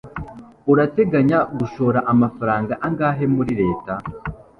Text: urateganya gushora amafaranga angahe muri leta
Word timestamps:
urateganya 0.71 1.39
gushora 1.57 1.99
amafaranga 2.13 2.73
angahe 2.87 3.23
muri 3.35 3.51
leta 3.61 3.93